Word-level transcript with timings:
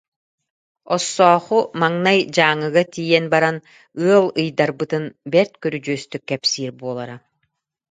Оссооху 0.93 1.59
маҥнай 1.79 2.19
Дьааҥыга 2.35 2.83
тиийэн 2.91 3.25
баран 3.33 3.57
ыал 4.09 4.25
ыйдарбытын 4.41 5.05
бэрт 5.31 5.53
көрүдьүөстүк 5.61 6.23
кэпсиир 6.29 6.71
буолара 6.79 7.17